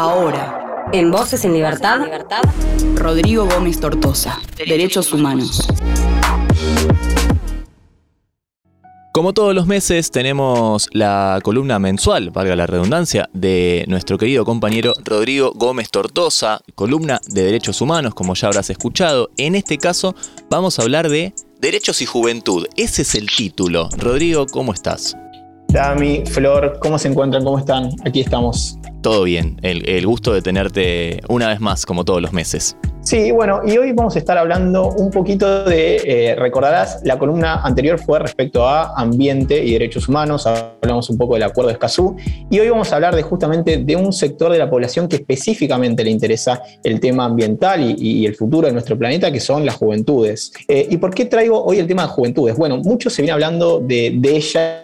Ahora, 0.00 0.86
en 0.92 1.10
Voces 1.10 1.44
en 1.44 1.54
Libertad, 1.54 1.98
Rodrigo 2.94 3.46
Gómez 3.46 3.80
Tortosa, 3.80 4.40
Derechos 4.56 5.12
Humanos. 5.12 5.66
Como 9.12 9.34
todos 9.34 9.56
los 9.56 9.66
meses 9.66 10.12
tenemos 10.12 10.88
la 10.92 11.40
columna 11.42 11.80
mensual, 11.80 12.30
valga 12.30 12.54
la 12.54 12.68
redundancia, 12.68 13.28
de 13.32 13.86
nuestro 13.88 14.18
querido 14.18 14.44
compañero 14.44 14.92
Rodrigo 15.02 15.50
Gómez 15.56 15.90
Tortosa, 15.90 16.60
columna 16.76 17.20
de 17.26 17.42
Derechos 17.42 17.80
Humanos, 17.80 18.14
como 18.14 18.34
ya 18.34 18.46
habrás 18.46 18.70
escuchado. 18.70 19.30
En 19.36 19.56
este 19.56 19.78
caso 19.78 20.14
vamos 20.48 20.78
a 20.78 20.82
hablar 20.82 21.08
de 21.08 21.34
Derechos 21.58 22.02
y 22.02 22.06
Juventud. 22.06 22.68
Ese 22.76 23.02
es 23.02 23.16
el 23.16 23.26
título. 23.26 23.88
Rodrigo, 23.98 24.46
¿cómo 24.46 24.72
estás? 24.72 25.16
Dami, 25.68 26.24
Flor, 26.24 26.78
¿cómo 26.80 26.98
se 26.98 27.08
encuentran? 27.08 27.44
¿Cómo 27.44 27.58
están? 27.58 27.90
Aquí 28.06 28.20
estamos. 28.20 28.78
Todo 29.02 29.24
bien, 29.24 29.58
el, 29.62 30.06
gusto 30.06 30.32
de 30.32 30.40
tenerte 30.40 31.20
una 31.28 31.48
vez 31.48 31.60
más, 31.60 31.84
como 31.84 32.06
todos 32.06 32.22
los 32.22 32.32
meses. 32.32 32.74
Sí, 33.02 33.30
bueno, 33.32 33.60
y 33.66 33.76
hoy 33.76 33.92
vamos 33.92 34.16
a 34.16 34.18
estar 34.18 34.38
hablando 34.38 34.88
un 34.88 35.10
poquito 35.10 35.64
de, 35.64 35.96
eh, 36.04 36.36
recordarás, 36.36 37.00
la 37.04 37.18
columna 37.18 37.60
anterior 37.62 37.98
fue 37.98 38.18
respecto 38.18 38.66
a 38.66 38.94
ambiente 38.98 39.62
y 39.62 39.72
derechos 39.72 40.08
humanos, 40.08 40.46
hablamos 40.46 41.10
un 41.10 41.18
poco 41.18 41.34
del 41.34 41.42
acuerdo 41.42 41.68
de 41.68 41.74
Escazú, 41.74 42.16
y 42.50 42.58
hoy 42.58 42.70
vamos 42.70 42.90
a 42.92 42.96
hablar 42.96 43.14
de 43.14 43.22
justamente 43.22 43.76
de 43.76 43.96
un 43.96 44.12
sector 44.12 44.50
de 44.50 44.58
la 44.58 44.70
población 44.70 45.06
que 45.06 45.16
específicamente 45.16 46.02
le 46.02 46.10
interesa 46.10 46.62
el 46.82 46.98
tema 46.98 47.26
ambiental 47.26 47.94
y, 47.98 48.24
el 48.24 48.34
futuro 48.34 48.66
de 48.66 48.72
nuestro 48.72 48.98
planeta, 48.98 49.30
que 49.30 49.40
son 49.40 49.66
las 49.66 49.76
juventudes. 49.76 50.52
Eh, 50.66 50.86
¿Y 50.90 50.96
por 50.96 51.14
qué 51.14 51.26
traigo 51.26 51.62
hoy 51.62 51.78
el 51.78 51.86
tema 51.86 52.02
de 52.02 52.08
juventudes? 52.08 52.56
Bueno, 52.56 52.78
mucho 52.78 53.10
se 53.10 53.22
viene 53.22 53.32
hablando 53.32 53.80
de, 53.80 54.14
de 54.16 54.36
ella 54.36 54.82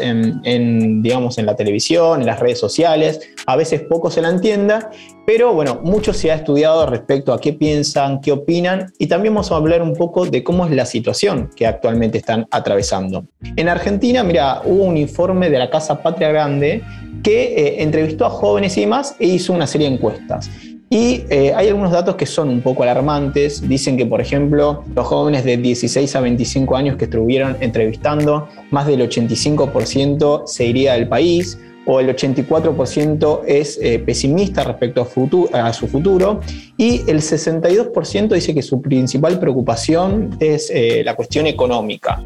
en, 0.00 1.02
digamos, 1.02 1.38
en 1.38 1.46
la 1.46 1.56
televisión, 1.56 2.20
en 2.20 2.26
las 2.26 2.40
redes 2.40 2.58
sociales, 2.58 3.20
a 3.46 3.56
veces 3.56 3.82
poco 3.82 4.10
se 4.10 4.22
la 4.22 4.28
entienda, 4.28 4.90
pero 5.26 5.54
bueno, 5.54 5.80
mucho 5.84 6.12
se 6.12 6.30
ha 6.30 6.34
estudiado 6.34 6.86
respecto 6.86 7.32
a 7.32 7.40
qué 7.40 7.52
piensan, 7.52 8.20
qué 8.20 8.32
opinan 8.32 8.92
y 8.98 9.06
también 9.06 9.34
vamos 9.34 9.52
a 9.52 9.56
hablar 9.56 9.82
un 9.82 9.94
poco 9.94 10.26
de 10.26 10.42
cómo 10.42 10.66
es 10.66 10.72
la 10.72 10.86
situación 10.86 11.50
que 11.54 11.66
actualmente 11.66 12.18
están 12.18 12.46
atravesando. 12.50 13.24
En 13.56 13.68
Argentina, 13.68 14.22
mira, 14.24 14.62
hubo 14.64 14.84
un 14.84 14.96
informe 14.96 15.50
de 15.50 15.58
la 15.58 15.70
Casa 15.70 16.02
Patria 16.02 16.28
Grande 16.28 16.82
que 17.22 17.54
eh, 17.54 17.82
entrevistó 17.82 18.26
a 18.26 18.30
jóvenes 18.30 18.76
y 18.76 18.82
demás 18.82 19.14
e 19.20 19.26
hizo 19.26 19.52
una 19.52 19.66
serie 19.66 19.88
de 19.88 19.94
encuestas. 19.94 20.50
Y 20.92 21.24
eh, 21.30 21.54
hay 21.56 21.68
algunos 21.68 21.90
datos 21.90 22.16
que 22.16 22.26
son 22.26 22.50
un 22.50 22.60
poco 22.60 22.82
alarmantes. 22.82 23.66
Dicen 23.66 23.96
que, 23.96 24.04
por 24.04 24.20
ejemplo, 24.20 24.84
los 24.94 25.06
jóvenes 25.06 25.42
de 25.42 25.56
16 25.56 26.16
a 26.16 26.20
25 26.20 26.76
años 26.76 26.98
que 26.98 27.06
estuvieron 27.06 27.56
entrevistando, 27.60 28.46
más 28.70 28.86
del 28.86 29.00
85% 29.08 30.42
se 30.44 30.66
iría 30.66 30.92
del 30.92 31.08
país 31.08 31.58
o 31.86 31.98
el 31.98 32.14
84% 32.14 33.40
es 33.46 33.78
eh, 33.80 34.00
pesimista 34.00 34.64
respecto 34.64 35.08
a, 35.54 35.72
su 35.72 35.88
futuro 35.88 36.40
y 36.76 36.98
el 37.10 37.22
62% 37.22 38.28
dice 38.28 38.54
que 38.54 38.62
su 38.62 38.82
principal 38.82 39.40
preocupación 39.40 40.36
es 40.40 40.70
eh, 40.70 41.00
la 41.06 41.16
cuestión 41.16 41.46
económica. 41.46 42.22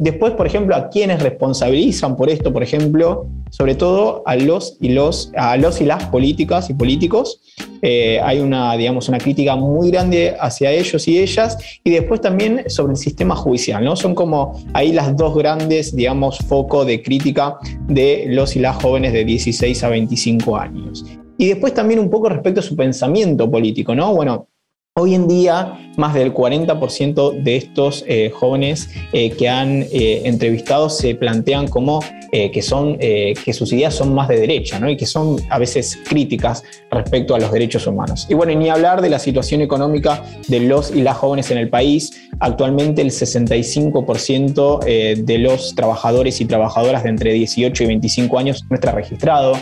después, 0.00 0.32
por 0.32 0.48
ejemplo, 0.48 0.74
a 0.74 0.88
quienes 0.88 1.22
responsabilizan 1.22 2.16
por 2.16 2.28
esto, 2.30 2.52
por 2.52 2.64
ejemplo, 2.64 3.28
sobre 3.52 3.74
todo 3.74 4.22
a 4.26 4.34
los 4.34 4.76
y, 4.80 4.88
los, 4.88 5.30
a 5.36 5.56
los 5.56 5.80
y 5.80 5.84
las 5.84 6.04
políticas 6.06 6.68
y 6.68 6.74
políticos. 6.74 7.40
Eh, 7.82 8.20
hay 8.22 8.38
una, 8.38 8.76
digamos, 8.76 9.08
una 9.08 9.18
crítica 9.18 9.56
muy 9.56 9.90
grande 9.90 10.36
hacia 10.38 10.70
ellos 10.70 11.06
y 11.08 11.18
ellas, 11.18 11.58
y 11.82 11.90
después 11.90 12.20
también 12.20 12.62
sobre 12.68 12.92
el 12.92 12.96
sistema 12.96 13.34
judicial, 13.34 13.84
¿no? 13.84 13.96
Son 13.96 14.14
como 14.14 14.62
ahí 14.72 14.92
las 14.92 15.16
dos 15.16 15.34
grandes, 15.34 15.94
digamos, 15.94 16.38
focos 16.38 16.86
de 16.86 17.02
crítica 17.02 17.56
de 17.88 18.26
los 18.28 18.54
y 18.54 18.60
las 18.60 18.80
jóvenes 18.80 19.12
de 19.12 19.24
16 19.24 19.82
a 19.82 19.88
25 19.88 20.56
años. 20.56 21.04
Y 21.38 21.48
después 21.48 21.74
también 21.74 21.98
un 21.98 22.08
poco 22.08 22.28
respecto 22.28 22.60
a 22.60 22.62
su 22.62 22.76
pensamiento 22.76 23.50
político, 23.50 23.96
¿no? 23.96 24.14
Bueno, 24.14 24.46
Hoy 24.94 25.14
en 25.14 25.26
día, 25.26 25.78
más 25.96 26.12
del 26.12 26.34
40% 26.34 27.42
de 27.42 27.56
estos 27.56 28.04
eh, 28.06 28.30
jóvenes 28.30 28.90
eh, 29.14 29.30
que 29.30 29.48
han 29.48 29.86
entrevistado 29.90 30.90
se 30.90 31.14
plantean 31.14 31.66
como 31.66 32.00
eh, 32.34 32.50
que, 32.50 32.62
son, 32.62 32.96
eh, 32.98 33.34
que 33.44 33.52
sus 33.52 33.70
ideas 33.74 33.94
son 33.94 34.14
más 34.14 34.26
de 34.26 34.40
derecha 34.40 34.78
¿no? 34.78 34.88
y 34.88 34.96
que 34.96 35.04
son 35.04 35.36
a 35.50 35.58
veces 35.58 35.98
críticas 36.08 36.64
respecto 36.90 37.34
a 37.34 37.38
los 37.38 37.52
derechos 37.52 37.86
humanos. 37.86 38.26
Y 38.30 38.32
bueno, 38.32 38.54
ni 38.54 38.70
hablar 38.70 39.02
de 39.02 39.10
la 39.10 39.18
situación 39.18 39.60
económica 39.60 40.24
de 40.48 40.60
los 40.60 40.96
y 40.96 41.02
las 41.02 41.18
jóvenes 41.18 41.50
en 41.50 41.58
el 41.58 41.68
país. 41.68 42.30
Actualmente 42.40 43.02
el 43.02 43.10
65% 43.10 44.80
eh, 44.86 45.22
de 45.22 45.38
los 45.38 45.74
trabajadores 45.74 46.40
y 46.40 46.46
trabajadoras 46.46 47.02
de 47.02 47.10
entre 47.10 47.34
18 47.34 47.84
y 47.84 47.86
25 47.86 48.38
años 48.38 48.64
no 48.70 48.76
está 48.76 48.92
registrado 48.92 49.52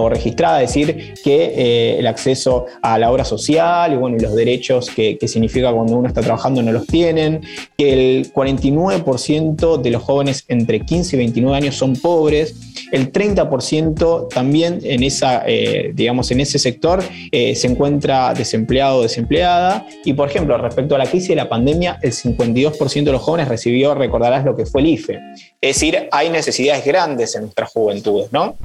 o 0.00 0.08
registrada, 0.08 0.58
decir, 0.58 1.14
que 1.22 1.52
eh, 1.56 1.98
el 1.98 2.06
acceso 2.06 2.66
a 2.82 2.98
la 2.98 3.10
obra 3.10 3.24
social 3.24 3.92
y, 3.92 3.96
bueno, 3.96 4.16
los 4.20 4.34
derechos 4.34 4.90
que, 4.90 5.18
significa 5.26 5.72
cuando 5.72 5.96
uno 5.96 6.06
está 6.08 6.20
trabajando 6.20 6.62
no 6.62 6.72
los 6.72 6.86
tienen, 6.86 7.40
que 7.76 7.92
el 7.92 8.32
49% 8.32 9.80
de 9.80 9.90
los 9.90 10.02
jóvenes 10.02 10.44
entre 10.48 10.80
15 10.80 11.16
y 11.16 11.18
29 11.18 11.56
años 11.56 11.74
son 11.74 11.96
pobres, 11.96 12.54
el 12.92 13.12
30% 13.12 14.28
también 14.28 14.80
en, 14.82 15.02
esa, 15.02 15.42
eh, 15.46 15.92
digamos, 15.94 16.30
en 16.30 16.40
ese 16.40 16.58
sector 16.58 17.02
eh, 17.32 17.54
se 17.54 17.66
encuentra 17.66 18.34
desempleado 18.34 18.98
o 18.98 19.02
desempleada. 19.02 19.86
Y, 20.04 20.12
por 20.14 20.28
ejemplo, 20.28 20.56
respecto 20.58 20.94
a 20.94 20.98
la 20.98 21.06
crisis 21.06 21.28
de 21.28 21.36
la 21.36 21.48
pandemia, 21.48 21.98
el 22.02 22.12
52% 22.12 23.04
de 23.04 23.12
los 23.12 23.22
jóvenes 23.22 23.48
recibió, 23.48 23.94
recordarás 23.94 24.44
lo 24.44 24.56
que 24.56 24.66
fue 24.66 24.80
el 24.82 24.88
IFE. 24.88 25.18
Es 25.60 25.76
decir, 25.76 26.08
hay 26.12 26.30
necesidades 26.30 26.84
grandes 26.84 27.34
en 27.34 27.42
nuestras 27.42 27.70
juventudes, 27.70 28.32
¿no? 28.32 28.56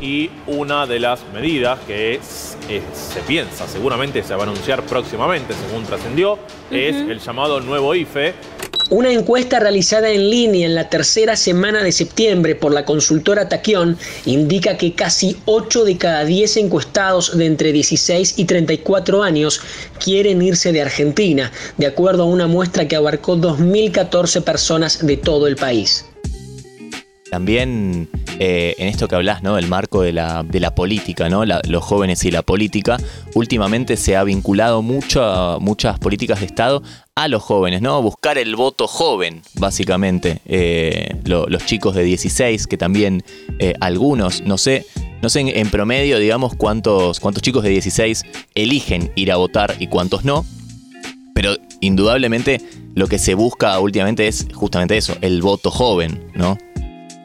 y 0.00 0.30
una 0.46 0.86
de 0.86 1.00
las 1.00 1.24
medidas 1.32 1.78
que 1.86 2.20
se 2.22 3.20
piensa, 3.26 3.66
seguramente 3.66 4.22
se 4.22 4.34
va 4.34 4.44
a 4.44 4.46
anunciar 4.46 4.82
próximamente, 4.82 5.54
según 5.54 5.84
trascendió, 5.84 6.38
es 6.70 6.96
el 6.96 7.18
llamado 7.18 7.60
nuevo 7.60 7.94
IFE. 7.94 8.34
Una 8.88 9.10
encuesta 9.10 9.58
realizada 9.58 10.10
en 10.10 10.30
línea 10.30 10.64
en 10.64 10.76
la 10.76 10.88
tercera 10.88 11.34
semana 11.34 11.82
de 11.82 11.90
septiembre 11.90 12.54
por 12.54 12.72
la 12.72 12.84
consultora 12.84 13.48
Taquión 13.48 13.98
indica 14.26 14.76
que 14.76 14.94
casi 14.94 15.36
8 15.44 15.84
de 15.84 15.98
cada 15.98 16.24
10 16.24 16.56
encuestados 16.58 17.36
de 17.36 17.46
entre 17.46 17.72
16 17.72 18.38
y 18.38 18.44
34 18.44 19.24
años 19.24 19.60
quieren 19.98 20.40
irse 20.40 20.70
de 20.70 20.82
Argentina, 20.82 21.50
de 21.76 21.86
acuerdo 21.86 22.22
a 22.22 22.26
una 22.26 22.46
muestra 22.46 22.86
que 22.86 22.94
abarcó 22.94 23.36
2.014 23.36 24.44
personas 24.44 25.04
de 25.04 25.16
todo 25.16 25.48
el 25.48 25.56
país. 25.56 26.04
También 27.30 28.08
eh, 28.38 28.74
en 28.78 28.88
esto 28.88 29.08
que 29.08 29.14
hablas, 29.14 29.42
¿no? 29.42 29.56
El 29.56 29.66
marco 29.66 30.02
de 30.02 30.12
la, 30.12 30.44
política, 30.74 31.28
¿no? 31.28 31.44
los 31.44 31.84
jóvenes 31.84 32.24
y 32.24 32.30
la 32.30 32.42
política. 32.42 32.98
Últimamente 33.34 33.96
se 33.96 34.16
ha 34.16 34.24
vinculado 34.24 34.82
mucho 34.82 35.24
a 35.24 35.58
muchas 35.58 35.98
políticas 35.98 36.40
de 36.40 36.46
Estado 36.46 36.82
a 37.14 37.28
los 37.28 37.42
jóvenes, 37.42 37.80
¿no? 37.80 38.02
Buscar 38.02 38.36
el 38.36 38.56
voto 38.56 38.86
joven, 38.86 39.42
básicamente. 39.54 40.40
Eh, 40.44 41.16
los 41.24 41.64
chicos 41.64 41.94
de 41.94 42.04
16, 42.04 42.66
que 42.66 42.76
también 42.76 43.24
eh, 43.58 43.74
algunos, 43.80 44.42
no 44.42 44.58
sé, 44.58 44.84
no 45.22 45.30
sé 45.30 45.40
en, 45.40 45.70
promedio, 45.70 46.18
digamos, 46.18 46.54
cuántos, 46.54 47.20
cuántos 47.20 47.42
chicos 47.42 47.62
de 47.62 47.70
16 47.70 48.22
eligen 48.54 49.10
ir 49.14 49.32
a 49.32 49.36
votar 49.36 49.74
y 49.78 49.86
cuántos 49.86 50.24
no. 50.24 50.44
Pero 51.34 51.56
indudablemente 51.80 52.60
lo 52.94 53.06
que 53.08 53.18
se 53.18 53.34
busca 53.34 53.78
últimamente 53.78 54.28
es 54.28 54.46
justamente 54.52 54.96
eso, 54.96 55.16
el 55.22 55.40
voto 55.40 55.70
joven, 55.70 56.30
¿no? 56.34 56.58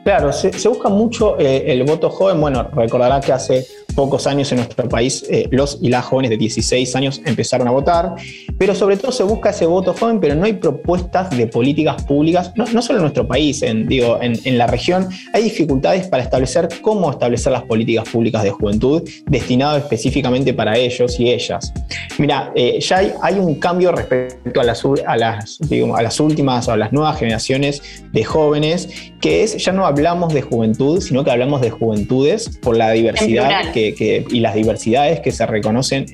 Claro, 0.03 0.33
se, 0.33 0.49
busca 0.67 0.89
mucho 0.89 1.39
eh, 1.39 1.71
el 1.71 1.83
voto 1.83 2.09
joven. 2.09 2.41
Bueno, 2.41 2.67
recordará 2.73 3.19
que 3.19 3.31
hace 3.31 3.67
pocos 3.91 4.27
años 4.27 4.51
en 4.51 4.57
nuestro 4.57 4.87
país 4.87 5.23
eh, 5.29 5.47
los 5.51 5.79
y 5.81 5.89
las 5.89 6.05
jóvenes 6.05 6.31
de 6.31 6.37
16 6.37 6.95
años 6.95 7.21
empezaron 7.25 7.67
a 7.67 7.71
votar, 7.71 8.15
pero 8.57 8.75
sobre 8.75 8.97
todo 8.97 9.11
se 9.11 9.23
busca 9.23 9.49
ese 9.49 9.65
voto 9.65 9.93
joven, 9.93 10.19
pero 10.19 10.35
no 10.35 10.45
hay 10.45 10.53
propuestas 10.53 11.29
de 11.35 11.47
políticas 11.47 12.03
públicas, 12.03 12.51
no, 12.55 12.81
solo 12.81 12.99
en 12.99 13.03
nuestro 13.03 13.27
país, 13.27 13.61
en, 13.61 13.87
digo, 13.87 14.19
en, 14.21 14.57
la 14.57 14.67
región, 14.67 15.07
hay 15.33 15.43
dificultades 15.43 16.07
para 16.07 16.23
establecer 16.23 16.67
cómo 16.81 17.09
establecer 17.09 17.51
las 17.51 17.63
políticas 17.63 18.07
públicas 18.09 18.43
de 18.43 18.51
juventud 18.51 19.07
destinadas 19.27 19.83
específicamente 19.83 20.53
para 20.53 20.77
ellos 20.77 21.19
y 21.19 21.31
ellas. 21.31 21.73
Mira, 22.17 22.51
eh, 22.55 22.79
ya 22.79 23.01
hay, 23.21 23.39
un 23.39 23.55
cambio 23.55 23.91
respecto 23.91 24.61
a 24.61 24.63
las, 24.63 24.83
a, 25.07 25.17
las, 25.17 25.59
a 25.61 26.01
las 26.01 26.19
últimas 26.19 26.67
o 26.67 26.73
a 26.73 26.77
las 26.77 26.91
nuevas 26.91 27.17
generaciones 27.17 27.81
de 28.11 28.23
jóvenes, 28.23 28.89
que 29.19 29.43
es, 29.43 29.57
ya 29.63 29.71
no 29.71 29.85
hablamos 29.85 30.33
de 30.33 30.41
juventud, 30.41 31.01
sino 31.01 31.23
que 31.23 31.31
hablamos 31.31 31.61
de 31.61 31.69
juventudes 31.69 32.59
por 32.61 32.77
la 32.77 32.91
diversidad 32.91 33.71
que 33.71 33.80
y 33.89 34.39
las 34.39 34.55
diversidades 34.55 35.19
que 35.19 35.31
se 35.31 35.45
reconocen 35.45 36.05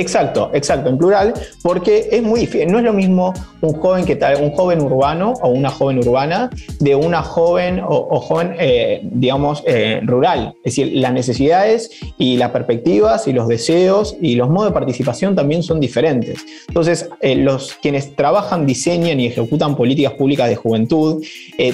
Exacto, 0.00 0.50
exacto, 0.54 0.88
en 0.88 0.96
plural, 0.96 1.34
porque 1.62 2.08
es 2.10 2.22
muy 2.22 2.40
difícil. 2.40 2.72
No 2.72 2.78
es 2.78 2.84
lo 2.84 2.94
mismo 2.94 3.34
un 3.60 3.74
joven 3.74 4.06
que 4.06 4.16
tal, 4.16 4.42
un 4.42 4.52
joven 4.52 4.80
urbano 4.80 5.34
o 5.42 5.50
una 5.50 5.68
joven 5.68 5.98
urbana 5.98 6.48
de 6.78 6.94
una 6.94 7.22
joven 7.22 7.82
o, 7.86 8.18
joven, 8.18 8.56
eh, 8.58 9.00
digamos, 9.02 9.62
eh, 9.66 10.00
rural. 10.04 10.54
Es 10.64 10.74
decir, 10.76 10.92
las 10.94 11.12
necesidades 11.12 11.90
y 12.16 12.38
las 12.38 12.50
perspectivas 12.50 13.28
y 13.28 13.34
los 13.34 13.46
deseos 13.46 14.16
y 14.22 14.36
los 14.36 14.48
modos 14.48 14.70
de 14.70 14.74
participación 14.74 15.36
también 15.36 15.62
son 15.62 15.80
diferentes. 15.80 16.38
Entonces, 16.68 17.10
eh, 17.20 17.36
los 17.36 17.74
quienes 17.82 18.16
trabajan, 18.16 18.64
diseñan 18.64 19.20
y 19.20 19.26
ejecutan 19.26 19.76
políticas 19.76 20.14
públicas 20.14 20.48
de 20.48 20.56
juventud 20.56 21.22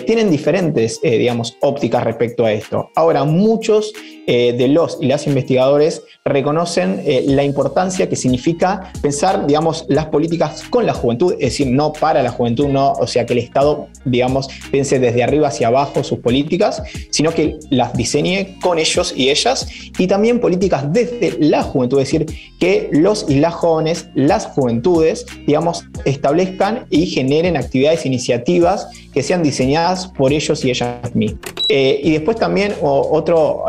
tienen 0.05 0.31
diferentes, 0.31 1.00
digamos, 1.00 1.56
ópticas 1.61 2.02
respecto 2.02 2.44
a 2.44 2.52
esto. 2.52 2.90
Ahora, 2.96 3.25
muchos 3.25 3.93
de 4.26 4.69
los 4.69 4.99
y 5.00 5.06
las 5.06 5.28
investigadores 5.28 6.02
reconocen 6.25 7.02
la 7.26 7.44
importancia 7.44 8.08
que 8.08 8.15
significa 8.16 8.92
pensar, 9.00 9.46
digamos, 9.46 9.84
las 9.88 10.06
políticas 10.06 10.64
con 10.70 10.86
la 10.86 10.94
juventud, 10.94 11.34
es 11.34 11.40
decir, 11.40 11.68
no 11.68 11.92
para 11.92 12.22
la 12.22 12.30
juventud, 12.30 12.68
no, 12.68 12.92
o 12.92 13.06
sea, 13.06 13.26
que 13.26 13.34
el 13.34 13.40
Estado, 13.40 13.88
digamos, 14.04 14.48
piense 14.70 14.98
desde 14.98 15.22
arriba 15.22 15.48
hacia 15.48 15.68
abajo 15.68 16.02
sus 16.04 16.18
políticas, 16.18 16.82
sino 17.10 17.32
que 17.32 17.58
las 17.70 17.92
diseñe 17.94 18.58
con 18.60 18.78
ellos 18.78 19.12
y 19.16 19.30
ellas, 19.30 19.68
y 19.98 20.06
también 20.06 20.40
políticas 20.40 20.92
desde 20.92 21.36
la 21.40 21.62
juventud, 21.62 22.00
es 22.00 22.10
decir, 22.10 22.26
que 22.58 22.88
los 22.92 23.26
y 23.28 23.40
las 23.40 23.54
jóvenes, 23.54 24.08
las 24.14 24.46
juventudes, 24.46 25.26
digamos, 25.46 25.84
establezcan 26.04 26.86
y 26.90 27.06
generen 27.06 27.56
actividades, 27.56 28.06
iniciativas 28.06 28.88
que 29.16 29.22
sean 29.22 29.42
diseñadas 29.42 30.08
por 30.08 30.30
ellos 30.30 30.62
y 30.62 30.68
ellas 30.68 31.14
mismas. 31.14 31.40
Eh, 31.70 32.00
y 32.04 32.12
después 32.12 32.36
también 32.36 32.74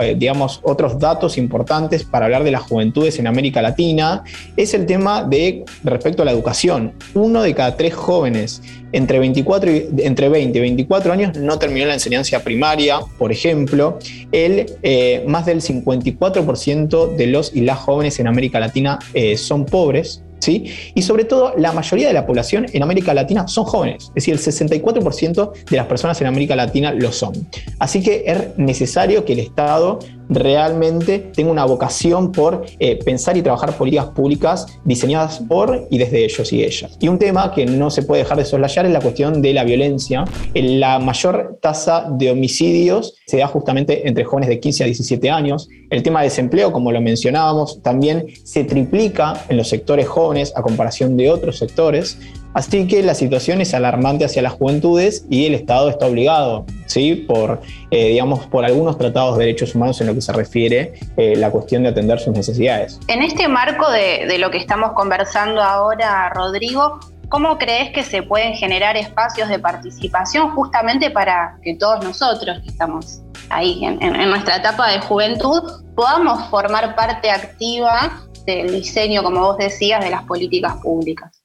eh, 0.02 0.16
digamos, 0.18 0.60
otros 0.62 1.00
datos 1.00 1.38
importantes 1.38 2.04
para 2.04 2.26
hablar 2.26 2.44
de 2.44 2.52
las 2.52 2.64
juventudes 2.64 3.18
en 3.18 3.28
América 3.28 3.62
Latina 3.62 4.26
es 4.58 4.74
el 4.74 4.86
tema 4.86 5.24
de 5.24 5.64
respecto 5.86 6.22
a 6.22 6.26
la 6.26 6.32
educación. 6.32 6.92
Uno 7.14 7.44
de 7.44 7.56
cada 7.56 7.78
tres 7.78 7.96
jóvenes 7.96 8.62
entre, 8.92 9.20
24 9.20 9.72
y, 9.72 9.88
entre 10.00 10.28
20 10.28 10.58
y 10.58 10.62
24 10.62 11.14
años 11.14 11.38
no 11.38 11.58
terminó 11.58 11.86
la 11.86 11.94
enseñanza 11.94 12.44
primaria, 12.44 13.00
por 13.18 13.32
ejemplo. 13.32 14.00
El, 14.34 14.66
eh, 14.84 15.24
más 15.30 15.46
del 15.46 15.62
54% 15.62 17.16
de 17.16 17.28
los 17.28 17.56
y 17.56 17.62
las 17.62 17.80
jóvenes 17.80 18.20
en 18.20 18.28
América 18.28 18.60
Latina 18.60 19.00
son 19.38 19.66
pobres. 19.66 20.26
¿Sí? 20.40 20.66
Y 20.94 21.02
sobre 21.02 21.26
todo, 21.26 21.54
la 21.58 21.72
mayoría 21.72 22.08
de 22.08 22.14
la 22.14 22.26
población 22.26 22.68
en 22.72 22.84
América 22.84 23.14
Latina 23.14 23.48
son 23.48 23.66
jóvenes, 23.66 24.06
es 24.10 24.14
decir, 24.14 24.34
el 24.34 24.40
64% 24.40 25.52
de 25.70 25.78
las 25.78 25.88
personas 25.88 26.22
en 26.22 26.28
América 26.28 26.56
Latina 26.56 26.94
lo 26.94 27.12
son. 27.12 27.34
Así 27.80 28.04
que 28.04 28.24
es 28.26 28.58
necesario 28.58 29.26
que 29.26 29.34
el 29.34 29.40
Estado 29.40 30.00
realmente 30.30 31.20
tenga 31.34 31.52
una 31.52 31.66
vocación 31.66 32.32
por 32.32 32.66
eh, 32.80 32.98
pensar 33.04 33.38
y 33.38 33.42
trabajar 33.42 33.78
políticas 33.78 34.08
públicas 34.08 34.68
diseñadas 34.84 35.40
por 35.40 35.88
y 35.90 35.98
desde 35.98 36.26
ellos 36.26 36.52
y 36.54 36.64
ellas. 36.64 36.98
Y 37.00 37.08
un 37.08 37.20
tema 37.20 37.54
que 37.54 37.66
no 37.66 37.90
se 37.90 38.04
puede 38.04 38.24
dejar 38.24 38.38
de 38.38 38.46
soslayar 38.46 38.86
es 38.86 38.92
la 38.92 39.02
cuestión 39.02 39.42
de 39.42 39.54
la 39.54 39.64
violencia. 39.64 40.26
La 40.54 41.00
mayor 41.00 41.60
tasa 41.62 42.08
de 42.10 42.32
homicidios 42.32 43.16
se 43.26 43.38
da 43.38 43.48
justamente 43.48 44.08
entre 44.08 44.24
jóvenes 44.24 44.50
de 44.50 44.60
15 44.60 44.84
a 44.84 44.86
17 44.86 45.30
años. 45.30 45.70
El 45.90 46.04
tema 46.04 46.20
de 46.20 46.26
desempleo, 46.26 46.72
como 46.72 46.92
lo 46.92 47.02
mencionábamos, 47.02 47.82
también 47.82 48.26
se 48.44 48.64
triplica 48.64 49.46
en 49.50 49.58
los 49.58 49.70
sectores 49.70 50.08
jóvenes 50.08 50.54
a 50.56 50.62
comparación 50.62 51.18
de 51.18 51.32
otros 51.32 51.58
sectores. 51.58 52.18
Así 52.58 52.88
que 52.88 53.04
la 53.04 53.14
situación 53.14 53.62
es 53.62 53.76
alarmante 53.76 54.26
hacia 54.26 54.42
las 54.42 54.54
juventudes 54.54 55.28
y 55.30 55.46
el 55.46 55.54
Estado 55.54 55.92
está 55.92 56.08
obligado, 56.08 56.66
¿sí? 56.88 57.14
por, 57.14 57.62
eh, 57.92 58.08
digamos, 58.08 58.48
por 58.48 58.66
algunos 58.66 58.98
tratados 58.98 59.38
de 59.38 59.46
derechos 59.46 59.76
humanos 59.76 60.02
en 60.02 60.08
lo 60.08 60.16
que 60.16 60.22
se 60.22 60.34
refiere 60.34 60.94
eh, 61.18 61.36
la 61.36 61.52
cuestión 61.52 61.84
de 61.84 61.90
atender 61.90 62.20
sus 62.20 62.34
necesidades. 62.34 63.00
En 63.10 63.22
este 63.22 63.48
marco 63.48 63.88
de, 63.92 64.40
lo 64.40 64.50
que 64.50 64.58
estamos 64.58 64.94
conversando 64.94 65.62
ahora, 65.62 66.30
Rodrigo, 66.34 67.00
¿Cómo 67.30 67.58
crees 67.58 67.92
que 67.92 68.06
se 68.06 68.24
pueden 68.24 68.54
generar 68.54 68.96
espacios 68.96 69.50
de 69.50 69.60
participación 69.60 70.52
justamente 70.56 71.12
para 71.12 71.58
que 71.62 71.76
todos 71.76 72.02
nosotros 72.02 72.60
que 72.64 72.70
estamos 72.70 73.22
ahí 73.50 73.84
en, 73.84 74.00
nuestra 74.30 74.56
etapa 74.56 74.90
de 74.90 75.02
juventud 75.02 75.62
podamos 75.94 76.50
formar 76.50 76.96
parte 76.96 77.30
activa 77.30 78.24
del 78.46 78.72
diseño, 78.72 79.24
como 79.24 79.42
vos 79.42 79.58
decías, 79.58 80.02
de 80.02 80.10
las 80.10 80.24
políticas 80.24 80.78
públicas? 80.78 81.37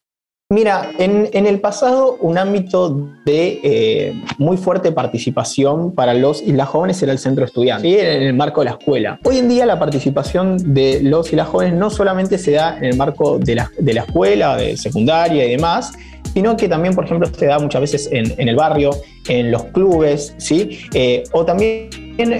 Mira, 0.52 0.90
en, 0.98 1.46
el 1.46 1.60
pasado 1.60 2.18
un 2.20 2.36
ámbito 2.36 3.08
de 3.24 3.58
eh, 3.62 4.22
muy 4.36 4.58
fuerte 4.58 4.92
participación 4.92 5.94
para 5.94 6.12
los 6.12 6.42
y 6.42 6.52
las 6.52 6.68
jóvenes 6.68 7.02
era 7.02 7.10
el 7.10 7.18
centro 7.18 7.46
estudiante, 7.46 8.16
en 8.16 8.22
el 8.24 8.34
marco 8.34 8.60
de 8.60 8.66
la 8.66 8.72
escuela. 8.72 9.18
Hoy 9.24 9.38
en 9.38 9.48
día 9.48 9.64
la 9.64 9.78
participación 9.78 10.74
de 10.74 11.00
los 11.02 11.32
y 11.32 11.36
las 11.36 11.48
jóvenes 11.48 11.72
no 11.72 11.88
solamente 11.88 12.36
se 12.36 12.50
da 12.50 12.76
en 12.76 12.84
el 12.84 12.96
marco 12.98 13.38
de 13.38 13.54
la, 13.54 13.70
de 13.78 13.94
la 13.94 14.02
escuela, 14.02 14.58
de 14.58 14.76
secundaria 14.76 15.46
y 15.46 15.52
demás, 15.52 15.94
sino 16.34 16.54
que 16.54 16.68
también, 16.68 16.94
por 16.94 17.06
ejemplo, 17.06 17.30
se 17.34 17.46
da 17.46 17.58
muchas 17.58 17.80
veces 17.80 18.10
en, 18.12 18.46
el 18.46 18.54
barrio, 18.54 18.90
en 19.28 19.50
los 19.50 19.64
clubes, 19.64 20.34
¿sí? 20.36 20.80
Eh, 20.92 21.24
o 21.32 21.46
también 21.46 21.88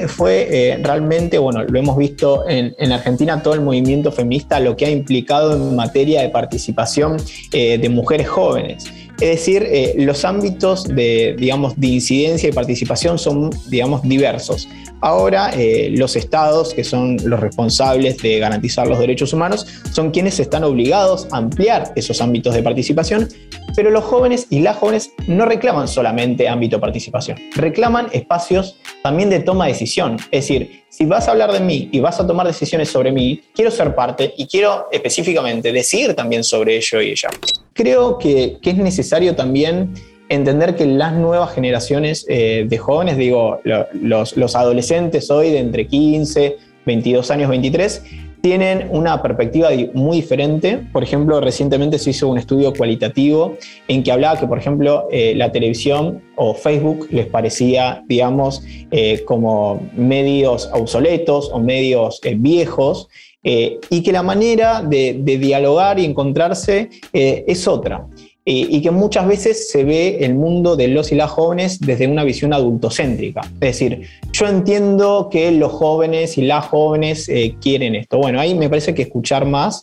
fue 0.09 0.49
eh, 0.51 0.79
realmente, 0.83 1.39
bueno, 1.39 1.63
lo 1.65 1.79
hemos 1.79 1.97
visto 1.97 2.49
en, 2.49 2.93
Argentina, 2.93 3.43
todo 3.43 3.55
el 3.55 3.61
movimiento 3.61 4.13
feminista, 4.13 4.61
lo 4.61 4.77
que 4.77 4.87
ha 4.87 4.91
implicado 4.91 5.55
en 5.55 5.77
materia 5.77 6.23
de 6.23 6.29
participación 6.29 7.17
eh, 7.53 7.79
de 7.79 7.89
mujeres 7.89 8.29
jóvenes. 8.29 8.85
Es 9.21 9.29
decir, 9.29 9.69
los 9.99 10.25
ámbitos 10.25 10.89
de, 10.89 11.37
digamos, 11.39 11.79
de 11.79 11.87
incidencia 11.87 12.49
y 12.49 12.53
participación 12.53 13.19
son, 13.19 13.51
digamos, 13.69 14.03
diversos. 14.03 14.69
Ahora, 15.03 15.51
los 15.91 16.15
estados, 16.15 16.75
que 16.75 16.85
son 16.85 17.17
los 17.25 17.41
responsables 17.41 18.19
de 18.19 18.39
garantizar 18.39 18.87
los 18.87 19.01
derechos 19.01 19.33
humanos, 19.33 19.67
son 19.91 20.13
quienes 20.13 20.39
están 20.39 20.63
obligados 20.63 21.27
a 21.33 21.39
ampliar 21.39 21.93
esos 21.97 22.21
ámbitos 22.21 22.55
de 22.55 22.63
participación, 22.63 23.29
pero 23.75 23.91
los 23.91 24.05
jóvenes 24.05 24.47
y 24.49 24.61
las 24.61 24.77
jóvenes 24.77 25.11
no 25.27 25.45
reclaman 25.45 25.89
solamente 25.89 26.49
ámbito 26.49 26.77
de 26.77 26.81
participación, 26.81 27.39
reclaman 27.57 28.11
espacios 28.13 28.77
también 29.03 29.29
de 29.29 29.41
toma 29.41 29.67
de 29.67 29.73
decisión. 29.73 30.17
Es 30.31 30.47
decir, 30.47 30.85
si 30.89 31.05
vas 31.05 31.27
a 31.27 31.33
hablar 31.33 31.53
de 31.53 31.61
mí 31.61 31.89
y 31.91 31.99
vas 31.99 32.21
a 32.21 32.27
tomar 32.27 32.47
decisiones 32.47 32.89
sobre 32.89 33.11
mí, 33.11 33.41
quiero 33.55 33.71
ser 33.71 33.95
parte 33.97 34.35
y 34.37 34.47
quiero 34.47 34.87
específicamente 34.93 35.73
decidir 35.73 36.15
también 36.15 36.45
sobre 36.45 36.77
ello 36.77 37.01
y 37.01 37.11
ella. 37.11 37.29
Creo 37.73 38.19
que, 38.19 38.59
es 38.63 38.77
necesario 38.77 39.35
también 39.35 39.95
entender 40.33 40.75
que 40.75 40.87
las 40.87 41.13
nuevas 41.15 41.53
generaciones 41.55 42.25
eh, 42.29 42.67
de 42.69 42.79
jóvenes, 42.79 43.17
digo, 43.17 43.61
los, 43.65 44.57
adolescentes 44.57 45.31
hoy 45.31 45.51
de 45.51 45.59
entre 45.59 45.87
15, 45.87 46.57
22 46.87 47.31
años, 47.31 47.51
23, 47.51 48.03
tienen 48.41 48.89
una 48.91 49.23
perspectiva 49.23 49.69
muy 49.95 50.17
diferente. 50.17 50.81
Por 50.93 51.03
ejemplo, 51.03 51.41
recientemente 51.41 51.99
se 51.99 52.11
hizo 52.11 52.29
un 52.29 52.39
estudio 52.39 52.73
cualitativo 52.73 53.57
en 53.87 54.03
que 54.03 54.11
hablaba 54.11 54.41
que, 54.41 54.47
por 54.47 54.59
ejemplo, 54.59 55.07
eh, 55.13 55.35
la 55.37 55.53
televisión 55.53 56.23
o 56.35 56.55
Facebook 56.55 57.09
les 57.11 57.27
parecía, 57.27 58.03
digamos, 58.09 58.65
eh, 58.91 59.23
como 59.25 59.87
medios 59.95 60.69
obsoletos 60.73 61.51
o 61.53 61.61
medios 61.61 62.21
viejos. 62.37 63.09
y 63.45 64.05
que 64.05 64.13
la 64.13 64.23
manera 64.23 64.83
de 64.83 65.37
dialogar 65.41 65.99
y 65.99 66.05
encontrarse 66.05 66.91
es 67.13 67.67
otra 67.67 68.07
y 68.45 68.83
que 68.83 68.91
muchas 68.91 69.27
veces 69.29 69.71
se 69.71 69.85
ve 69.85 70.19
el 70.23 70.35
mundo 70.35 70.75
de 70.75 70.89
los 70.89 71.13
y 71.13 71.15
las 71.15 71.31
jóvenes 71.31 71.79
desde 71.81 72.09
una 72.09 72.25
visión 72.25 72.53
adultocéntrica. 72.53 73.43
Es 73.61 73.79
decir, 73.79 74.09
yo 74.33 74.47
entiendo 74.47 75.29
que 75.31 75.53
los 75.53 75.71
jóvenes 75.73 76.39
y 76.39 76.43
las 76.43 76.67
jóvenes 76.67 77.29
eh, 77.29 77.55
quieren 77.61 77.95
esto. 77.95 78.19
Bueno, 78.19 78.41
ahí 78.41 78.55
me 78.55 78.69
parece 78.69 78.95
que 78.95 79.03
escuchar 79.03 79.47
más 79.47 79.81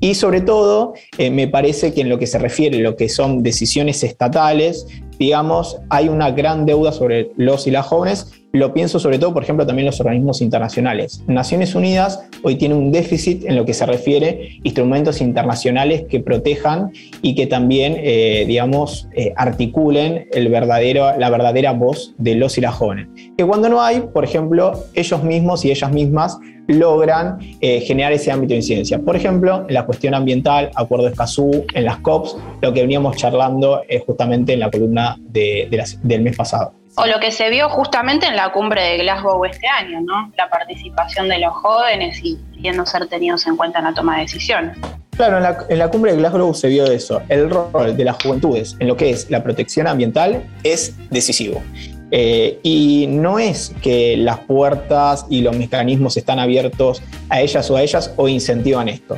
y 0.00 0.14
sobre 0.14 0.40
todo 0.40 0.94
eh, 1.16 1.30
me 1.30 1.48
parece 1.48 1.94
que 1.94 2.00
en 2.00 2.08
lo 2.08 2.18
que 2.18 2.26
se 2.26 2.38
refiere 2.38 2.78
a 2.78 2.80
lo 2.80 2.96
que 2.96 3.08
son 3.08 3.42
decisiones 3.42 4.02
estatales, 4.02 4.86
digamos, 5.22 5.78
hay 5.88 6.08
una 6.08 6.32
gran 6.32 6.66
deuda 6.66 6.90
sobre 6.90 7.30
los 7.36 7.68
y 7.68 7.70
las 7.70 7.86
jóvenes 7.86 8.42
lo 8.52 8.74
pienso 8.74 8.98
sobre 8.98 9.18
todo, 9.18 9.32
por 9.32 9.42
ejemplo, 9.42 9.66
también 9.66 9.86
los 9.86 9.98
organismos 10.00 10.42
internacionales. 10.42 11.24
Naciones 11.26 11.74
Unidas 11.74 12.22
hoy 12.42 12.56
tiene 12.56 12.74
un 12.74 12.92
déficit 12.92 13.44
en 13.46 13.56
lo 13.56 13.64
que 13.64 13.72
se 13.72 13.86
refiere 13.86 14.28
a 14.28 14.60
instrumentos 14.62 15.22
internacionales 15.22 16.04
que 16.08 16.20
protejan 16.20 16.92
y 17.22 17.34
que 17.34 17.46
también, 17.46 17.96
eh, 17.98 18.44
digamos, 18.46 19.08
eh, 19.14 19.32
articulen 19.36 20.28
el 20.32 20.48
verdadero, 20.48 21.18
la 21.18 21.30
verdadera 21.30 21.72
voz 21.72 22.14
de 22.18 22.34
los 22.34 22.58
y 22.58 22.60
las 22.60 22.74
jóvenes. 22.74 23.08
Que 23.38 23.46
cuando 23.46 23.70
no 23.70 23.80
hay, 23.80 24.00
por 24.00 24.22
ejemplo, 24.22 24.84
ellos 24.92 25.24
mismos 25.24 25.64
y 25.64 25.70
ellas 25.70 25.90
mismas 25.90 26.38
logran 26.68 27.38
eh, 27.60 27.80
generar 27.80 28.12
ese 28.12 28.30
ámbito 28.30 28.50
de 28.50 28.58
incidencia. 28.58 28.98
Por 28.98 29.16
ejemplo, 29.16 29.64
en 29.66 29.74
la 29.74 29.86
cuestión 29.86 30.14
ambiental, 30.14 30.70
Acuerdo 30.74 31.08
Escazú, 31.08 31.64
en 31.74 31.84
las 31.84 31.96
COPs, 31.98 32.36
lo 32.60 32.72
que 32.72 32.82
veníamos 32.82 33.16
charlando 33.16 33.80
justamente 34.06 34.52
en 34.52 34.60
la 34.60 34.70
columna 34.70 35.11
del 35.18 36.22
mes 36.22 36.36
pasado. 36.36 36.74
O 36.96 37.06
lo 37.06 37.18
que 37.20 37.30
se 37.30 37.48
vio 37.48 37.70
justamente 37.70 38.26
en 38.26 38.36
la 38.36 38.52
cumbre 38.52 38.82
de 38.82 38.98
Glasgow 38.98 39.42
este 39.46 39.66
año, 39.66 40.00
¿no? 40.02 40.30
La 40.36 40.50
participación 40.50 41.28
de 41.28 41.38
los 41.38 41.54
jóvenes 41.54 42.20
y 42.22 42.38
queriendo 42.54 42.84
ser 42.84 43.06
tenidos 43.06 43.46
en 43.46 43.56
cuenta 43.56 43.78
en 43.78 43.86
la 43.86 43.94
toma 43.94 44.16
de 44.16 44.22
decisiones. 44.22 44.76
Claro, 45.16 45.38
en 45.68 45.78
la, 45.78 45.88
cumbre 45.88 46.12
de 46.12 46.18
Glasgow 46.18 46.52
se 46.54 46.68
vio 46.68 46.84
eso. 46.84 47.22
El 47.28 47.48
rol 47.48 47.96
de 47.96 48.04
las 48.04 48.22
juventudes 48.22 48.76
en 48.78 48.88
lo 48.88 48.96
que 48.96 49.10
es 49.10 49.30
la 49.30 49.42
protección 49.42 49.86
ambiental 49.86 50.44
es 50.64 50.94
decisivo. 51.10 51.62
Eh, 52.10 52.60
y 52.62 53.06
no 53.08 53.38
es 53.38 53.74
que 53.80 54.18
las 54.18 54.40
puertas 54.40 55.24
y 55.30 55.40
los 55.40 55.56
mecanismos 55.56 56.18
están 56.18 56.38
abiertos 56.38 57.02
a 57.30 57.40
ellas 57.40 57.70
o 57.70 57.76
a 57.76 57.82
ellas 57.82 58.12
o 58.16 58.28
incentivan 58.28 58.90
esto 58.90 59.16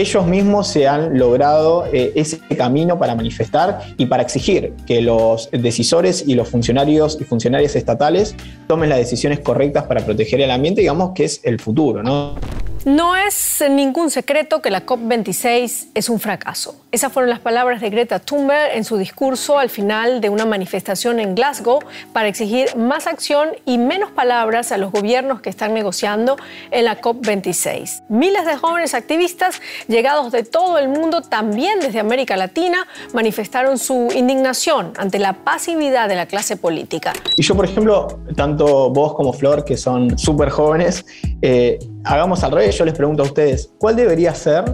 ellos 0.00 0.26
mismos 0.26 0.68
se 0.68 0.86
han 0.86 1.18
logrado 1.18 1.86
eh, 1.92 2.12
ese 2.14 2.38
camino 2.56 2.98
para 2.98 3.16
manifestar 3.16 3.80
y 3.96 4.06
para 4.06 4.22
exigir 4.22 4.72
que 4.86 5.00
los 5.00 5.50
decisores 5.50 6.22
y 6.26 6.34
los 6.34 6.48
funcionarios 6.48 7.18
y 7.20 7.24
funcionarias 7.24 7.74
estatales 7.74 8.36
tomen 8.68 8.90
las 8.90 8.98
decisiones 8.98 9.40
correctas 9.40 9.84
para 9.84 10.04
proteger 10.04 10.40
el 10.40 10.52
ambiente, 10.52 10.82
digamos 10.82 11.12
que 11.14 11.24
es 11.24 11.40
el 11.42 11.58
futuro, 11.58 12.02
¿no? 12.02 12.36
No 12.84 13.16
es 13.16 13.62
ningún 13.68 14.10
secreto 14.10 14.62
que 14.62 14.70
la 14.70 14.86
COP26 14.86 15.88
es 15.94 16.08
un 16.08 16.20
fracaso. 16.20 16.76
Esas 16.90 17.12
fueron 17.12 17.28
las 17.28 17.40
palabras 17.40 17.80
de 17.80 17.90
Greta 17.90 18.18
Thunberg 18.18 18.74
en 18.74 18.84
su 18.84 18.96
discurso 18.96 19.58
al 19.58 19.68
final 19.68 20.20
de 20.20 20.30
una 20.30 20.46
manifestación 20.46 21.20
en 21.20 21.34
Glasgow 21.34 21.80
para 22.12 22.28
exigir 22.28 22.76
más 22.76 23.06
acción 23.06 23.50
y 23.66 23.78
menos 23.78 24.10
palabras 24.12 24.72
a 24.72 24.78
los 24.78 24.92
gobiernos 24.92 25.40
que 25.40 25.50
están 25.50 25.74
negociando 25.74 26.36
en 26.70 26.84
la 26.84 27.00
COP26. 27.00 28.04
Miles 28.08 28.46
de 28.46 28.56
jóvenes 28.56 28.94
activistas 28.94 29.60
llegados 29.88 30.32
de 30.32 30.44
todo 30.44 30.78
el 30.78 30.88
mundo, 30.88 31.20
también 31.20 31.80
desde 31.80 32.00
América 32.00 32.36
Latina, 32.36 32.86
manifestaron 33.12 33.78
su 33.78 34.08
indignación 34.14 34.92
ante 34.96 35.18
la 35.18 35.32
pasividad 35.32 36.08
de 36.08 36.14
la 36.14 36.26
clase 36.26 36.56
política. 36.56 37.12
Y 37.36 37.42
yo, 37.42 37.54
por 37.54 37.64
ejemplo, 37.64 38.20
tanto 38.36 38.90
vos 38.90 39.14
como 39.14 39.32
Flor, 39.32 39.64
que 39.64 39.76
son 39.76 40.18
súper 40.18 40.48
jóvenes, 40.50 41.04
eh, 41.42 41.78
hagamos 42.08 42.42
al 42.42 42.52
revés. 42.52 42.76
Yo 42.76 42.84
les 42.84 42.94
pregunto 42.94 43.22
a 43.22 43.26
ustedes, 43.26 43.72
¿cuál 43.78 43.96
debería 43.96 44.34
ser 44.34 44.64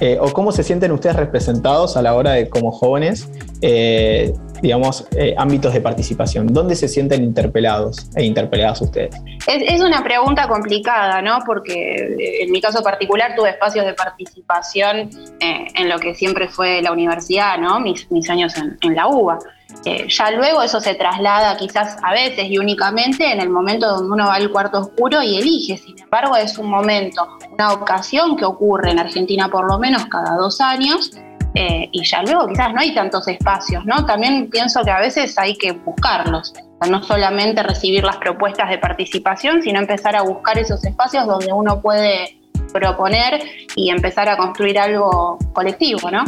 eh, 0.00 0.18
o 0.20 0.32
cómo 0.32 0.50
se 0.52 0.64
sienten 0.64 0.90
ustedes 0.90 1.16
representados 1.16 1.96
a 1.96 2.02
la 2.02 2.14
hora 2.14 2.32
de, 2.32 2.48
como 2.48 2.72
jóvenes, 2.72 3.30
eh, 3.60 4.32
digamos, 4.60 5.06
eh, 5.16 5.34
ámbitos 5.38 5.72
de 5.72 5.80
participación? 5.80 6.48
¿Dónde 6.48 6.74
se 6.74 6.88
sienten 6.88 7.22
interpelados 7.22 8.10
e 8.16 8.24
interpeladas 8.24 8.82
ustedes? 8.82 9.14
Es, 9.46 9.80
una 9.80 10.02
pregunta 10.02 10.48
complicada, 10.48 11.22
¿no? 11.22 11.38
Porque 11.46 12.40
en 12.40 12.50
mi 12.50 12.60
caso 12.60 12.82
particular 12.82 13.34
tuve 13.36 13.50
espacios 13.50 13.86
de 13.86 13.94
participación 13.94 15.10
en 15.40 15.88
lo 15.88 15.98
que 15.98 16.14
siempre 16.14 16.48
fue 16.48 16.82
la 16.82 16.92
universidad, 16.92 17.58
¿no? 17.58 17.80
Mis, 17.80 18.06
años 18.30 18.56
en, 18.56 18.78
en 18.82 18.94
la 18.94 19.06
UBA. 19.06 19.38
Eh, 19.84 20.06
ya 20.08 20.30
luego 20.30 20.62
eso 20.62 20.80
se 20.80 20.94
traslada 20.94 21.56
quizás 21.56 21.96
a 22.02 22.12
veces 22.12 22.46
y 22.48 22.58
únicamente 22.58 23.32
en 23.32 23.40
el 23.40 23.50
momento 23.50 23.88
donde 23.88 24.10
uno 24.12 24.26
va 24.26 24.34
al 24.34 24.50
cuarto 24.50 24.78
oscuro 24.78 25.22
y 25.22 25.36
elige. 25.36 25.76
Sin 25.76 25.98
embargo, 26.00 26.36
es 26.36 26.56
un 26.58 26.70
momento, 26.70 27.26
una 27.52 27.72
ocasión 27.72 28.36
que 28.36 28.44
ocurre 28.44 28.92
en 28.92 29.00
Argentina 29.00 29.48
por 29.48 29.66
lo 29.68 29.78
menos 29.78 30.06
cada 30.06 30.36
dos 30.36 30.60
años 30.60 31.10
eh, 31.54 31.88
y 31.92 32.04
ya 32.04 32.22
luego 32.22 32.48
quizás 32.48 32.72
no 32.72 32.80
hay 32.80 32.94
tantos 32.94 33.28
espacios, 33.28 33.84
¿no? 33.84 34.06
También 34.06 34.48
pienso 34.48 34.82
que 34.84 34.90
a 34.90 35.00
veces 35.00 35.36
hay 35.38 35.56
que 35.56 35.72
buscarlos, 35.72 36.54
no 36.88 37.02
solamente 37.02 37.62
recibir 37.62 38.04
las 38.04 38.16
propuestas 38.16 38.70
de 38.70 38.78
participación, 38.78 39.62
sino 39.62 39.78
empezar 39.78 40.16
a 40.16 40.22
buscar 40.22 40.58
esos 40.58 40.82
espacios 40.84 41.26
donde 41.26 41.52
uno 41.52 41.80
puede 41.80 42.38
proponer 42.72 43.42
y 43.76 43.90
empezar 43.90 44.30
a 44.30 44.36
construir 44.36 44.78
algo 44.78 45.38
colectivo, 45.52 46.10
¿no? 46.10 46.24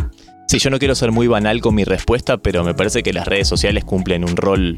Sí, 0.46 0.58
yo 0.58 0.70
no 0.70 0.78
quiero 0.78 0.94
ser 0.94 1.10
muy 1.10 1.26
banal 1.26 1.60
con 1.60 1.74
mi 1.74 1.84
respuesta, 1.84 2.36
pero 2.36 2.64
me 2.64 2.74
parece 2.74 3.02
que 3.02 3.12
las 3.12 3.26
redes 3.26 3.48
sociales 3.48 3.84
cumplen 3.84 4.24
un 4.24 4.36
rol 4.36 4.76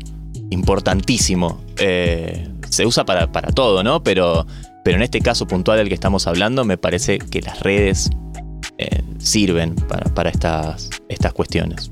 importantísimo. 0.51 1.61
Eh, 1.79 2.49
se 2.71 2.87
usa 2.87 3.05
para, 3.05 3.27
todo, 3.27 3.83
¿no? 3.83 4.03
Pero, 4.03 4.47
pero 4.85 4.97
en 4.97 5.03
este 5.03 5.21
caso 5.21 5.47
puntual 5.47 5.79
del 5.79 5.89
que 5.89 5.95
estamos 5.95 6.27
hablando, 6.27 6.65
me 6.65 6.79
parece 6.79 7.19
que 7.19 7.41
las 7.43 7.61
redes 7.61 8.11
eh, 8.79 9.03
sirven 9.19 9.75
para, 10.15 10.31
estas, 10.31 10.89
estas 11.09 11.33
cuestiones. 11.33 11.91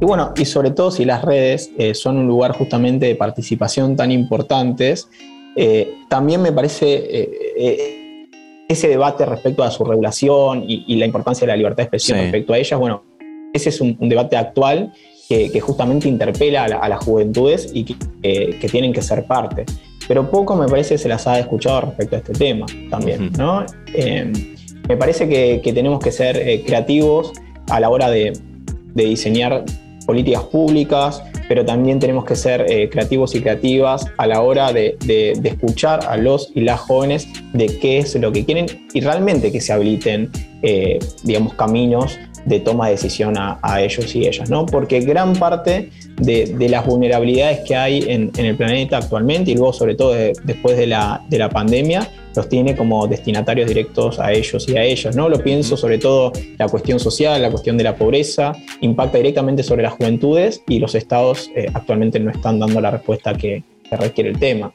Y 0.00 0.04
bueno, 0.04 0.32
y 0.36 0.44
sobre 0.44 0.72
todo 0.72 0.90
si 0.90 1.04
las 1.04 1.24
redes 1.24 1.70
eh, 1.78 1.94
son 1.94 2.18
un 2.18 2.26
lugar 2.26 2.52
justamente 2.52 3.06
de 3.06 3.14
participación 3.14 3.96
tan 3.96 4.10
importantes, 4.10 5.08
también 6.08 6.40
me 6.40 6.50
parece 6.50 8.01
ese 8.72 8.88
debate 8.88 9.24
respecto 9.26 9.62
a 9.62 9.70
su 9.70 9.84
regulación 9.84 10.64
y, 10.66 10.96
la 10.96 11.06
importancia 11.06 11.46
de 11.46 11.52
la 11.52 11.56
libertad 11.56 11.78
de 11.78 11.82
expresión 11.84 12.18
respecto 12.18 12.52
a 12.52 12.58
ellas, 12.58 12.78
bueno, 12.78 13.02
ese 13.52 13.68
es 13.68 13.80
un, 13.80 13.96
debate 14.08 14.36
actual 14.36 14.92
que, 15.28 15.60
justamente 15.60 16.08
interpela 16.08 16.64
a, 16.64 16.88
las 16.88 17.04
juventudes 17.04 17.70
y 17.72 17.84
que, 17.84 18.68
tienen 18.70 18.92
que 18.92 19.02
ser 19.02 19.24
parte. 19.24 19.64
Pero 20.08 20.30
poco 20.30 20.56
me 20.56 20.66
parece 20.66 20.98
se 20.98 21.08
las 21.08 21.26
ha 21.26 21.38
escuchado 21.38 21.82
respecto 21.82 22.16
a 22.16 22.18
este 22.18 22.32
tema 22.32 22.66
también, 22.90 23.30
¿no? 23.38 23.64
Eh, 23.94 24.32
me 24.88 24.96
parece 24.96 25.28
que, 25.28 25.72
tenemos 25.72 26.00
que 26.02 26.10
ser 26.10 26.36
eh, 26.36 26.62
creativos 26.66 27.32
a 27.70 27.78
la 27.80 27.88
hora 27.88 28.10
de, 28.10 28.32
de 28.94 29.04
diseñar 29.04 29.64
políticas 30.06 30.42
públicas, 30.44 31.22
pero 31.48 31.64
también 31.64 31.98
tenemos 31.98 32.24
que 32.24 32.36
ser 32.36 32.66
eh, 32.68 32.88
creativos 32.88 33.34
y 33.34 33.40
creativas 33.40 34.06
a 34.18 34.26
la 34.26 34.42
hora 34.42 34.72
de, 34.72 34.96
escuchar 35.42 36.06
a 36.08 36.16
los 36.16 36.50
y 36.54 36.60
las 36.62 36.80
jóvenes 36.80 37.28
de 37.52 37.78
qué 37.78 37.98
es 37.98 38.14
lo 38.14 38.32
que 38.32 38.44
quieren 38.44 38.66
y 38.92 39.00
realmente 39.00 39.52
que 39.52 39.60
se 39.60 39.72
habiliten, 39.72 40.30
eh, 40.62 40.98
digamos, 41.22 41.54
caminos 41.54 42.18
de 42.44 42.60
toma 42.60 42.86
de 42.86 42.92
decisión 42.92 43.34
a, 43.36 43.80
ellos 43.80 44.14
y 44.16 44.26
ellas, 44.26 44.50
¿no? 44.50 44.66
Porque 44.66 45.00
gran 45.00 45.34
parte 45.34 45.90
de, 46.16 46.68
las 46.68 46.84
vulnerabilidades 46.84 47.60
que 47.60 47.76
hay 47.76 48.04
en, 48.08 48.32
el 48.36 48.56
planeta 48.56 48.98
actualmente 48.98 49.52
y 49.52 49.54
luego 49.54 49.72
sobre 49.72 49.94
todo 49.94 50.14
después 50.14 50.76
de 50.76 50.86
la, 50.86 51.22
de 51.28 51.38
la 51.38 51.48
pandemia 51.48 52.08
los 52.34 52.48
tiene 52.48 52.76
como 52.76 53.06
destinatarios 53.06 53.68
directos 53.68 54.18
a 54.18 54.32
ellos 54.32 54.68
y 54.68 54.76
a 54.76 54.84
ellas, 54.84 55.16
¿no? 55.16 55.28
Lo 55.28 55.42
pienso 55.42 55.76
sobre 55.76 55.98
todo 55.98 56.32
la 56.58 56.68
cuestión 56.68 56.98
social, 56.98 57.40
la 57.40 57.50
cuestión 57.50 57.76
de 57.76 57.84
la 57.84 57.96
pobreza, 57.96 58.52
impacta 58.80 59.18
directamente 59.18 59.62
sobre 59.62 59.82
las 59.82 59.94
juventudes 59.94 60.62
y 60.68 60.78
los 60.78 60.94
estados 60.94 61.50
eh, 61.54 61.66
actualmente 61.72 62.18
no 62.20 62.30
están 62.30 62.58
dando 62.58 62.80
la 62.80 62.90
respuesta 62.90 63.34
que, 63.34 63.62
requiere 63.90 64.30
el 64.30 64.38
tema. 64.38 64.72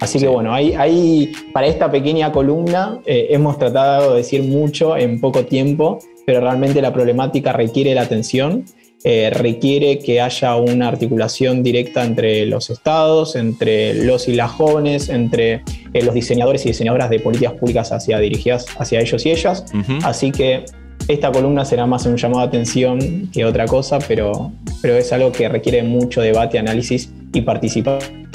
Así 0.00 0.18
que 0.18 0.26
bueno, 0.26 0.52
hay, 0.52 1.32
para 1.52 1.68
esta 1.68 1.88
pequeña 1.88 2.32
columna 2.32 2.98
eh, 3.06 3.28
hemos 3.30 3.56
tratado 3.56 4.10
de 4.10 4.16
decir 4.16 4.42
mucho 4.42 4.96
en 4.96 5.20
poco 5.20 5.44
tiempo, 5.44 6.00
pero 6.26 6.40
realmente 6.40 6.82
la 6.82 6.92
problemática 6.92 7.52
requiere 7.52 7.94
la 7.94 8.02
atención 8.02 8.64
eh, 9.04 9.30
requiere 9.30 9.98
que 9.98 10.20
haya 10.20 10.56
una 10.56 10.88
articulación 10.88 11.62
directa 11.62 12.04
entre 12.04 12.46
los 12.46 12.68
estados, 12.68 13.36
entre 13.36 13.94
los 14.04 14.28
y 14.28 14.34
las 14.34 14.50
jóvenes, 14.50 15.08
entre 15.08 15.62
eh, 15.92 16.02
los 16.02 16.14
diseñadores 16.14 16.64
y 16.64 16.70
diseñadoras 16.70 17.08
de 17.10 17.20
políticas 17.20 17.54
públicas 17.54 17.92
hacia, 17.92 18.18
dirigidas 18.18 18.66
hacia 18.78 19.00
ellos 19.00 19.24
y 19.24 19.30
ellas. 19.30 19.64
Así 20.02 20.32
que 20.32 20.64
esta 21.06 21.30
columna 21.30 21.64
será 21.64 21.86
más 21.86 22.06
un 22.06 22.16
llamado 22.16 22.40
de 22.40 22.48
atención 22.48 23.28
que 23.32 23.44
otra 23.44 23.66
cosa, 23.66 23.98
pero, 24.00 24.52
pero 24.82 24.96
es 24.96 25.12
algo 25.12 25.32
que 25.32 25.48
requiere 25.48 25.82
mucho 25.82 26.20
debate, 26.20 26.58
análisis 26.58 27.10
y 27.32 27.40
participación 27.42 28.27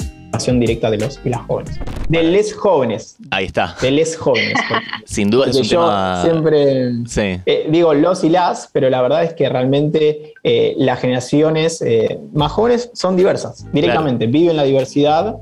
directa 0.60 0.90
de 0.90 0.98
los 0.98 1.20
y 1.24 1.28
las 1.28 1.42
jóvenes. 1.42 1.78
De 2.08 2.22
les 2.22 2.54
jóvenes. 2.54 3.16
Ahí 3.30 3.46
está. 3.46 3.74
De 3.80 3.90
les 3.90 4.16
jóvenes. 4.16 4.54
Sin 5.04 5.30
duda 5.30 5.46
es 5.48 5.56
un 5.56 5.62
yo 5.62 5.80
tema... 5.80 6.22
siempre 6.22 6.90
eh, 7.46 7.66
digo 7.70 7.94
los 7.94 8.24
y 8.24 8.28
las, 8.28 8.68
pero 8.72 8.90
la 8.90 9.02
verdad 9.02 9.24
es 9.24 9.34
que 9.34 9.48
realmente 9.48 10.34
eh, 10.42 10.74
las 10.78 11.00
generaciones 11.00 11.82
eh, 11.82 12.18
más 12.32 12.52
jóvenes 12.52 12.90
son 12.94 13.16
diversas, 13.16 13.66
directamente, 13.72 14.26
viven 14.26 14.56
la 14.56 14.64
diversidad, 14.64 15.36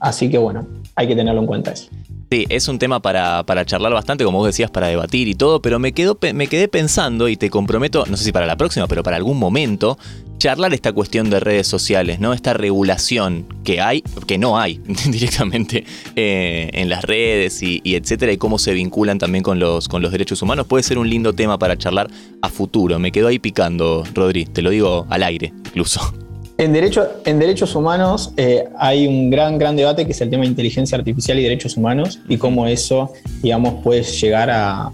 así 0.00 0.28
que 0.28 0.36
bueno, 0.36 0.66
hay 0.94 1.08
que 1.08 1.16
tenerlo 1.16 1.40
en 1.40 1.46
cuenta 1.46 1.72
eso. 1.72 1.88
Sí, 2.32 2.46
es 2.48 2.68
un 2.68 2.78
tema 2.78 3.02
para, 3.02 3.44
charlar 3.64 3.92
bastante, 3.92 4.22
como 4.22 4.38
vos 4.38 4.46
decías, 4.46 4.70
para 4.70 4.86
debatir 4.86 5.26
y 5.26 5.34
todo, 5.34 5.60
pero 5.60 5.80
me, 5.80 5.92
quedo, 5.92 6.16
me 6.32 6.46
quedé 6.46 6.68
pensando 6.68 7.28
y 7.28 7.36
te 7.36 7.50
comprometo, 7.50 8.04
no 8.08 8.16
sé 8.16 8.22
si 8.22 8.30
para 8.30 8.46
la 8.46 8.56
próxima, 8.56 8.86
pero 8.86 9.02
para 9.02 9.16
algún 9.16 9.36
momento, 9.36 9.98
charlar 10.38 10.72
esta 10.72 10.92
cuestión 10.92 11.28
de 11.28 11.40
redes 11.40 11.66
sociales, 11.66 12.20
¿no? 12.20 12.32
Esta 12.32 12.52
regulación 12.52 13.46
que 13.64 13.80
hay, 13.80 14.02
que 14.28 14.38
no 14.38 14.60
hay 14.60 14.80
directamente 15.10 15.84
eh, 16.14 16.70
en 16.72 16.88
las 16.88 17.02
redes 17.02 17.64
y, 17.64 17.80
etcétera, 17.84 18.30
y 18.30 18.36
cómo 18.36 18.60
se 18.60 18.74
vinculan 18.74 19.18
también 19.18 19.42
con 19.42 19.58
los, 19.58 19.88
con 19.88 20.00
los 20.00 20.12
derechos 20.12 20.40
humanos, 20.40 20.68
puede 20.68 20.84
ser 20.84 20.98
un 20.98 21.10
lindo 21.10 21.32
tema 21.32 21.58
para 21.58 21.76
charlar 21.76 22.08
a 22.42 22.48
futuro. 22.48 23.00
Me 23.00 23.10
quedo 23.10 23.26
ahí 23.26 23.40
picando, 23.40 24.04
Rodri, 24.14 24.44
te 24.44 24.62
lo 24.62 24.70
digo 24.70 25.04
al 25.10 25.24
aire 25.24 25.52
incluso. 25.66 26.29
En, 26.60 26.74
derecho, 26.74 27.08
en 27.24 27.38
derechos 27.38 27.74
humanos 27.74 28.34
eh, 28.36 28.68
hay 28.78 29.06
un 29.06 29.30
gran, 29.30 29.56
gran 29.56 29.76
debate 29.76 30.04
que 30.04 30.12
es 30.12 30.20
el 30.20 30.28
tema 30.28 30.42
de 30.42 30.50
inteligencia 30.50 30.98
artificial 30.98 31.38
y 31.38 31.42
derechos 31.42 31.78
humanos 31.78 32.20
y 32.28 32.36
cómo 32.36 32.66
eso, 32.66 33.14
digamos, 33.42 33.82
puede 33.82 34.02
llegar 34.02 34.50
a, 34.50 34.92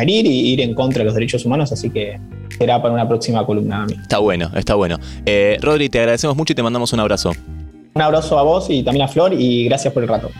herir 0.00 0.26
y 0.26 0.52
ir 0.52 0.60
en 0.60 0.74
contra 0.74 1.00
de 1.00 1.04
los 1.04 1.14
derechos 1.14 1.44
humanos, 1.44 1.70
así 1.70 1.88
que 1.90 2.18
será 2.58 2.82
para 2.82 2.92
una 2.92 3.06
próxima 3.06 3.46
columna. 3.46 3.86
Está 4.02 4.18
bueno, 4.18 4.50
está 4.56 4.74
bueno. 4.74 4.98
Eh, 5.24 5.56
Rodri, 5.60 5.88
te 5.88 6.00
agradecemos 6.00 6.36
mucho 6.36 6.52
y 6.52 6.56
te 6.56 6.64
mandamos 6.64 6.92
un 6.92 6.98
abrazo. 6.98 7.30
Un 7.94 8.02
abrazo 8.02 8.36
a 8.36 8.42
vos 8.42 8.68
y 8.68 8.82
también 8.82 9.04
a 9.04 9.08
Flor 9.08 9.34
y 9.34 9.66
gracias 9.66 9.94
por 9.94 10.02
el 10.02 10.08
rato. 10.08 10.30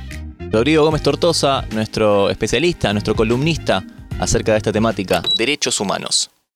Rodrigo 0.51 0.83
Gómez 0.83 1.03
Tortosa, 1.03 1.65
nuestro 1.73 2.31
especialista, 2.31 2.93
nuestro 2.93 3.15
columnista 3.15 3.85
acerca 4.19 4.51
de 4.53 4.59
esta 4.59 4.73
temática, 4.73 5.23
derechos 5.39 5.79
humanos. 5.79 6.31